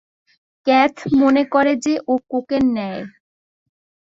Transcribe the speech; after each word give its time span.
Cath 0.67 0.95
মনে 1.19 1.43
করে 1.45 1.73
যে, 1.75 1.93
ও 2.07 2.13
কোকেন 2.29 2.63
নেয়। 2.73 3.01